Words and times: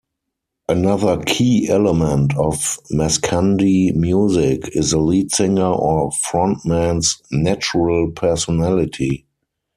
Another 0.67 1.21
key 1.23 1.69
element 1.69 2.35
of 2.35 2.55
Maskandi 2.91 3.93
music 3.95 4.61
is 4.75 4.89
the 4.89 4.97
lead 4.97 5.31
singer 5.31 5.63
or 5.73 6.09
frontman's 6.09 7.21
natural 7.29 8.09
personality. 8.09 9.27